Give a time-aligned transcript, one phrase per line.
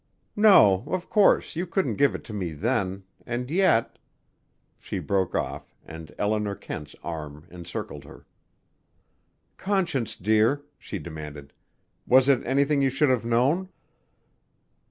[0.35, 3.99] "No, of course, you couldn't give it to me then, and yet"
[4.79, 8.25] She broke off and Eleanor Kent's arms encircled her.
[9.57, 11.53] "Conscience, dear," she demanded,
[12.07, 13.69] "was it anything you should have known?"